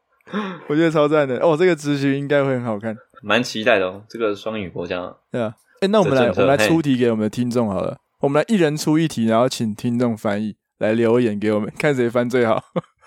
[0.68, 4.02] 我觉得超赞的哦，这个质询应该会很好看，蛮期待的哦。
[4.10, 5.54] 这个双语国家，对啊。
[5.82, 7.98] 哎，那我们来，我们来出题给我们的听众好了。
[8.22, 12.60] 我们来一人出一题，然后请听众翻译来留言给我们， 看谁翻最好。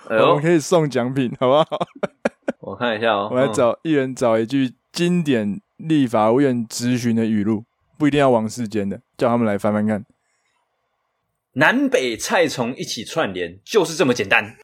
[0.09, 1.66] 哎、 我们可以送奖品，好不好？
[2.61, 3.28] 我看一下哦。
[3.33, 7.64] 我来找、嗯、一人找一句经典立法院质询的语录，
[7.98, 10.04] 不一定要王世坚的，叫他们来翻翻看。
[11.54, 14.56] 南北菜虫一起串联，就是这么简单，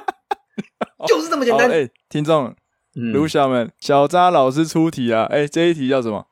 [1.06, 1.70] 就是这么简单。
[1.70, 2.54] 哎、欸，听众，
[2.94, 5.24] 卢小们，小扎老师出题啊！
[5.30, 6.26] 哎、欸，这一题叫什么？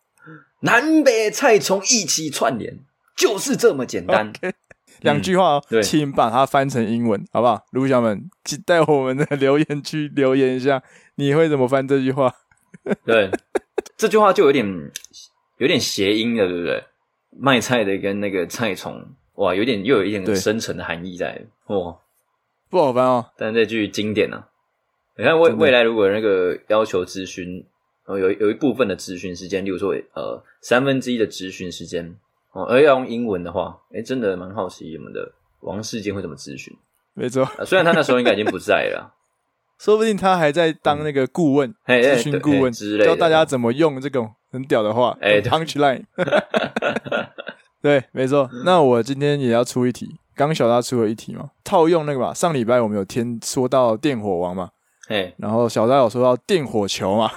[0.62, 2.80] 南北菜虫一起串联，
[3.16, 4.33] 就是这么简单。
[5.00, 7.64] 两、句话哦，对，请把它翻成英文，好不好？
[7.70, 10.83] 卢小们，请在我们的留言区留言一下，
[11.14, 12.30] 你会怎么翻这句话？
[13.06, 13.30] 对，
[13.96, 14.66] 这句话就有点
[15.56, 16.85] 有点谐音了，对不对？
[17.38, 19.02] 卖菜的跟那个菜虫，
[19.40, 21.96] 哇，有点又有一点深层的含义在，哇，
[22.68, 23.24] 不好翻哦。
[23.38, 24.48] 但这句经典啊，
[25.16, 27.64] 你看未未来如果那个要求咨询，
[28.05, 32.14] 哦，有有一部分的咨询时间，例如说呃三分之一的咨询时间，
[32.53, 36.76] 哦，而要用英文的话，哎真的蛮好奇我们的王世坚会怎么咨询。
[37.14, 39.14] 没错、呃，虽然他那时候应该已经不在了。
[39.81, 45.16] 说不定他还在当那个顾问、咨询顾问之类的，教大家怎么用这种很屌的话。
[45.22, 46.05] 哎，punchline。
[47.82, 48.48] 对，没错。
[48.64, 52.34] 那我今天也要出一题，刚小大出了一题嘛，套用那个吧。
[52.34, 54.70] 上礼拜我们有听说到电火王嘛，
[55.08, 57.30] 哎，然后小大有说到电火球嘛，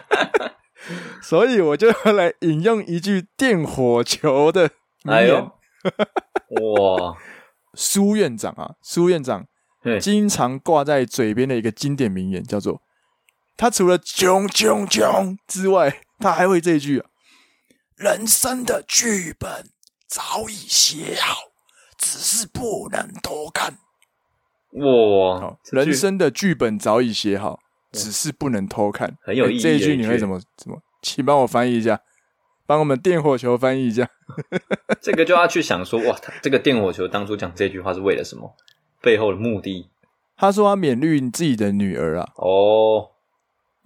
[1.22, 4.70] 所以我就要来引用一句电火球的
[5.04, 5.42] 名言。
[5.42, 7.16] 哇，
[7.74, 9.46] 苏院长啊，苏院长。
[10.00, 12.82] 经常挂在嘴边的一个经典名言叫做
[13.56, 17.06] ：“他除了囧囧囧之外，他还会这一句啊：
[17.96, 19.70] 人生的剧本
[20.06, 21.36] 早已写好，
[21.98, 23.78] 只是不能偷看。”
[24.76, 27.60] 哇，人生的剧本早已写好，
[27.92, 29.60] 只是不能偷看，很有意义。
[29.60, 30.82] 这一句你会怎么怎么？
[31.00, 32.02] 请帮我翻译一下，
[32.66, 34.10] 帮我们电火球翻译一下。
[35.00, 38.54] 这个就要去想说，哇，他这个电火球当初讲这句话是为了什么？
[39.00, 39.88] 背后的目的，
[40.36, 42.28] 他说他勉励自己的女儿啊。
[42.36, 43.12] 哦，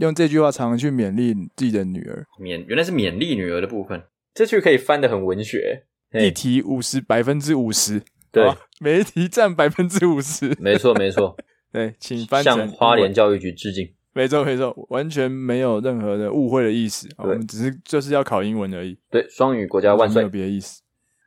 [0.01, 2.27] 用这句话常常去勉励自己的女儿。
[2.41, 4.03] 勉原来是勉励女儿的部分，
[4.35, 5.85] 这句可以翻得很文学。
[6.13, 10.57] 一题五十，百分之五十，对，每一题占百分之五十。
[10.59, 11.37] 没错，没错。
[11.71, 12.43] 对，请翻。
[12.43, 13.89] 向花莲教育局致敬。
[14.13, 17.07] 没错，没错，完全没有任何的误会的意思。
[17.19, 18.99] 我们只是就是要考英文而已。
[19.11, 20.23] 对，双语国家万岁。
[20.23, 20.83] 没有别的意思。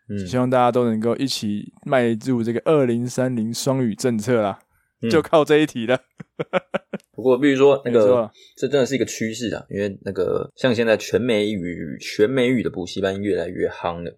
[0.09, 4.62] 嗯，希望大家都能够一起迈入这个二零三零双语政策啦，嗯、
[5.09, 6.01] 就靠这一题了。
[7.11, 14.17] 不过，比如说那个，这真的是一个趋势啊，因为那个像现在全美语、全美语的补习班越来越夯了，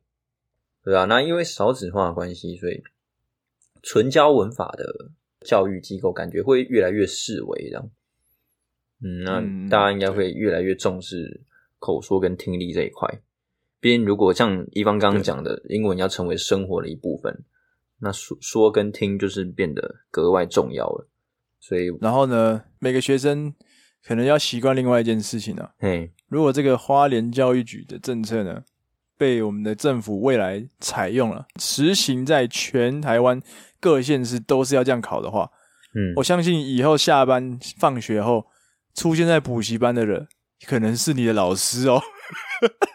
[0.84, 1.06] 对吧？
[1.06, 2.82] 那因为少子化的关系，所以
[3.84, 7.92] 纯教文法的教育机构感觉会越来越式微，这样。
[9.04, 11.42] 嗯，那大家应该会越来越重视
[11.80, 13.22] 口说跟听力这一块。
[13.82, 17.44] 边如果像一方刚刚讲的，英文要成为生活的一部分，
[18.00, 21.10] 那说说跟听就是变得格外重要了。
[21.60, 23.54] 所以，然后呢，每个学生
[24.06, 25.70] 可能要习惯另外一件事情呢。
[25.80, 28.62] 嘿，如果这个花莲教育局的政策呢，
[29.18, 33.42] 被我们的政府未来采用了，实行在全台湾
[33.80, 35.50] 各县市都是要这样考的话，
[35.96, 38.46] 嗯，我相信以后下班放学后
[38.94, 40.28] 出现在补习班的人，
[40.68, 42.00] 可能是你的老师哦。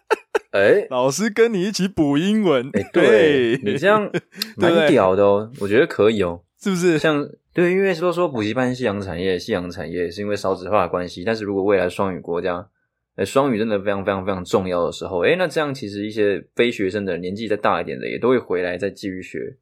[0.51, 4.11] 哎、欸，老师跟你一起补英文，哎、欸，对，你这样
[4.57, 6.99] 蛮屌的哦，我觉得可以哦，是不是？
[6.99, 12.67] 像对，因为说说补习班夕阳产业，夕阳产业是因为少子化的关系，但是如果未来双语国家，
[13.15, 19.57] 哎，双语真的非常非常非常重要的时候，哎，那这样其实一些非学生的年纪再大一点的，也都会回来再继续学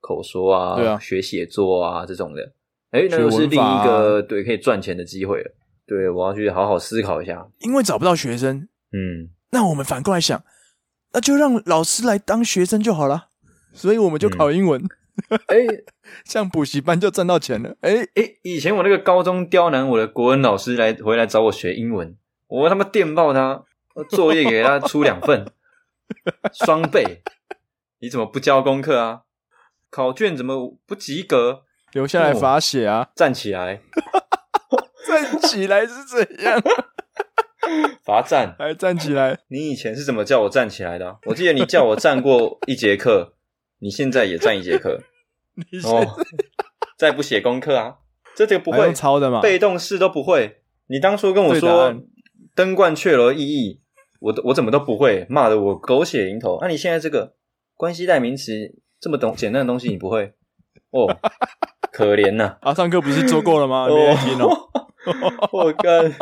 [0.00, 2.52] 口说啊，对啊，学写作啊这种的，
[2.90, 5.50] 哎，那又是另一个对可以赚钱的机会了。
[5.86, 9.30] 对，我要去好好思考一下，因为找不到学生，嗯。
[9.56, 10.44] 那我们反过来想，
[11.14, 13.30] 那就让老师来当学生就好了。
[13.72, 14.84] 所以我们就考英文，
[15.46, 15.84] 哎、嗯，
[16.26, 17.74] 像补习班就赚到钱了。
[17.80, 22.14] 哎哎，以前我那个高中刁难我的国文老师来回来找我学英文，
[22.48, 23.64] 我他妈电报他，
[24.10, 25.50] 作业给他出两份，
[26.52, 27.22] 双倍。
[28.00, 29.22] 你怎么不交功课啊？
[29.90, 31.62] 考卷怎么不及格？
[31.92, 33.08] 留下来罚写啊！
[33.14, 33.80] 站起来，
[35.08, 36.60] 站起来是怎样？
[38.06, 39.36] 罚站，还站起来！
[39.50, 41.16] 你以前是怎么叫我站起来的啊？
[41.26, 43.34] 我记得你叫我站过一节课，
[43.80, 45.02] 你现在也站一节课。
[45.84, 46.06] 哦，
[46.96, 47.96] 再不写功课啊？
[48.36, 49.40] 这这个不会抄的吗？
[49.42, 50.62] 被动式都不会。
[50.86, 51.94] 你当初跟我说
[52.54, 53.80] 登鹳雀楼意义，
[54.20, 56.58] 我我怎么都不会，骂得我狗血淋头。
[56.60, 57.34] 那、啊、你现在这个
[57.74, 58.52] 关系代名词
[59.00, 60.32] 这么懂简单的东西你不会？
[60.90, 61.08] 哦，
[61.90, 62.56] 可怜呐！
[62.62, 63.88] 啊，上课不是做过了吗？
[63.88, 64.70] 没听哦。
[65.50, 66.12] 我干。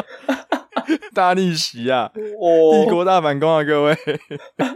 [1.15, 2.11] 大逆袭啊！
[2.15, 3.97] 帝国大反攻啊，各位！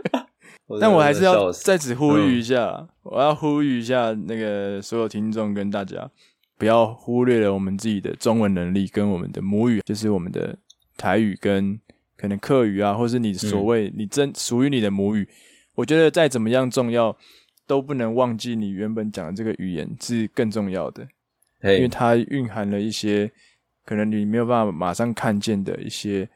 [0.80, 6.10] 但我还是要在此呼吁一下，嗯，我要呼吁一下那个所有听众跟大家，
[6.58, 10.58] 不要忽略了我们自己的中文能力跟我们的母语，就是我们的
[10.96, 11.80] 台语跟
[12.18, 15.26] 可能客语啊，或是你所谓你真属于你的母语。
[15.76, 17.16] 我觉得再怎么样重要，
[17.66, 21.06] 都不能忘记你原本讲的这个语言是更重要的，
[21.62, 23.30] 因为它蕴含了一些
[23.88, 26.28] 可能你没有办法马上看见的一些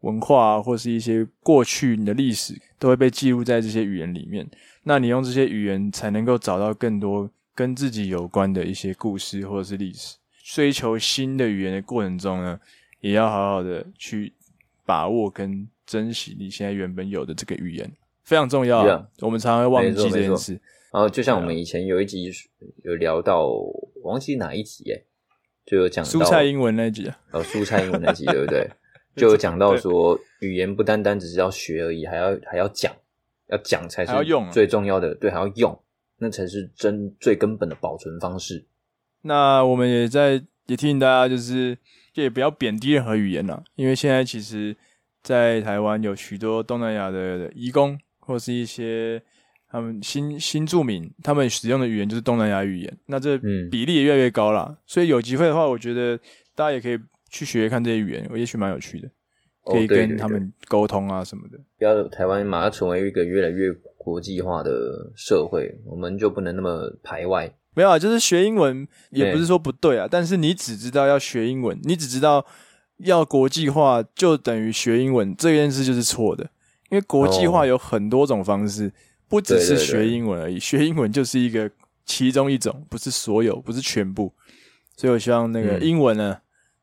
[0.00, 4.44] 文化啊，或是一些过去你的历史都会被记录在这些语言里面。
[4.82, 10.16] 那你用这些语言才能够找到更多跟自己有关的一些故事或者是历史。
[10.42, 12.58] 追求新的语言的过程中呢，
[12.98, 14.32] 也要好好的去
[14.84, 17.88] 把握跟珍惜你现在原本有的这个语言。
[18.24, 19.06] 非常重要啊！
[19.20, 20.60] 我们常常会忘记这件事。
[20.92, 22.28] 然后，就像我们以前有一集
[22.82, 23.48] 有聊到，
[24.02, 25.04] 忘记哪一集诶，
[25.66, 27.40] 就有讲到蔬菜英文那集呃。
[27.40, 28.70] 哦，蔬菜英文那集 对不对？
[29.16, 32.90] 就有讲到说，语言不单单只是要学而已，还要还要讲，
[33.48, 34.12] 要讲才是
[34.52, 35.14] 最重要的。
[35.14, 35.78] 对，还要用，
[36.18, 38.64] 那才是真最根本的保存方式。
[39.22, 41.76] 那我们也在也提醒大家，就是
[42.14, 44.76] 也不要贬低任何语言了，因为现在其实，
[45.22, 47.98] 在台湾有许多东南亚的移工。
[48.18, 49.22] 或是一些
[49.70, 53.36] 他们新新住民，他们使用的语言就是东南亚语言，那这
[53.70, 54.66] 比例也越来越高了。
[54.70, 56.16] 嗯、所以有机会的话，我觉得
[56.54, 56.98] 大家也可以
[57.28, 59.10] 去学学看这些语言，我也许蛮有趣的，
[59.64, 61.58] 可以跟他们沟通啊什么的。
[61.78, 64.70] 不要台湾马上成为一个越来越国际化的
[65.16, 67.52] 社会，我们就不能那么排外。
[67.74, 72.46] 没有啊，就是学英文也不是说不对啊，但是你只知道要学英文，你只知道
[72.98, 76.48] 要国际化，就等于学英文这件事就是错的。
[76.88, 78.90] 因为国际化有很多种方式，
[79.28, 80.58] 不只是学英文而已。
[80.58, 81.70] 学英文就是一个
[82.04, 84.32] 其中一种，不是所有，不是全部。
[84.96, 86.38] 所以我希望那个英文呢，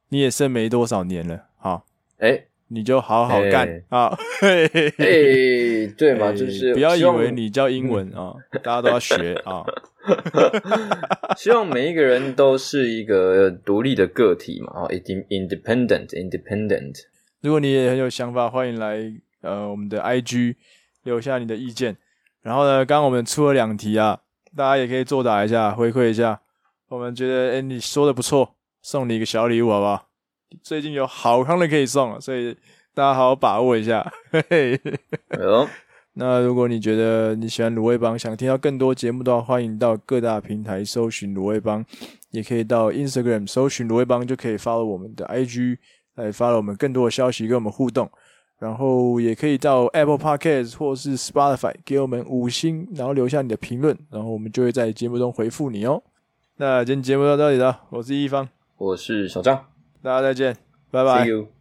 [0.09, 1.85] 你也剩没多少年了，好，
[2.17, 4.15] 哎，你就好好干啊！
[4.39, 8.33] 嘿嘿嘿，对嘛，就是不要以为你教英文啊，
[8.63, 9.63] 大家都要学啊。
[11.37, 16.95] 希望每一个人都是一个独立的个体嘛，啊，independent，independent。
[17.41, 19.13] 如果你也很有想法，欢迎来。
[19.41, 20.55] 呃，我们的 IG
[21.03, 21.97] 留下你的意见，
[22.43, 24.19] 然后呢，刚刚我们出了两题啊，
[24.53, 26.41] 大家也可以作答一下，回馈一下。
[26.89, 30.09] 我们觉得，哎，你说的不错，送你一个小礼物，好不好？
[30.61, 32.53] 最近有好康的可以送，所以
[32.93, 34.05] 大家好好把握一下。
[34.29, 34.79] 嘿嘿。
[35.39, 35.67] 好，
[36.15, 41.83] 那如果你觉得你喜欢卤味帮，想听到更多节目的话，欢迎到各大平台搜寻卤味帮，
[42.31, 45.77] 也可以到 Instagram 搜寻卤味帮，就可以 follow 我们的 IG
[46.15, 48.11] 来 follow 我们更多的消息，跟我们互动。
[48.63, 56.01] 然后也可以到 Apple Podcast 或是 Spotify 给我们五星，然后留下你的评论，然后我们就会在节目中回复你哦。
[56.55, 58.47] 那今天节目到这里了，我是一方，
[58.77, 59.65] 我是小张，
[60.01, 60.55] 大家再见，
[60.89, 61.53] 拜拜。